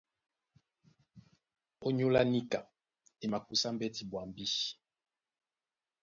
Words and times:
Ónyólá 1.87 2.21
níka 2.31 2.59
e 3.23 3.25
makusá 3.31 3.67
mbɛ́ti 3.73 4.01
ɓwambì. 4.11 4.45